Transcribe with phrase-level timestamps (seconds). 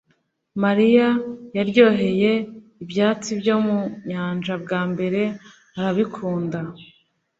[0.63, 1.07] mariya
[1.55, 2.31] yaryoheye
[2.83, 5.21] ibyatsi byo mu nyanja bwa mbere
[5.77, 6.59] arabikunda